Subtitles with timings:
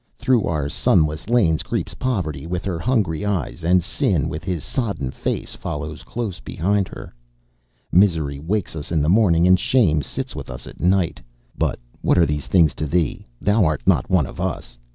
[0.17, 5.11] Through our sunless lanes creeps Poverty with her hungry eyes, and Sin with his sodden
[5.11, 7.13] face follows close behind her.
[7.91, 11.19] Misery wakes us in the morning, and Shame sits with us at night.
[11.55, 13.27] But what are these things to thee?
[13.39, 14.79] Thou art not one of us.